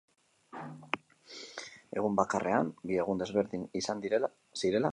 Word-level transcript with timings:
Egun 2.01 2.17
bakarrean 2.21 2.71
bi 2.79 2.97
egun 3.03 3.21
desberdin 3.23 3.69
izan 3.83 4.03
zirela 4.07 4.31
kontatu 4.31 4.73
digu. 4.79 4.83